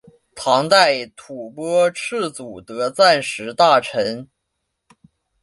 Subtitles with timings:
[0.33, 4.27] 唐代吐蕃赤祖德赞时大臣。